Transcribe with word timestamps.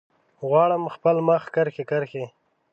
غواړم 0.47 0.83
خپل 0.95 1.15
مخ 1.27 1.43
کرښې، 1.55 1.83
کرښې 1.89 2.25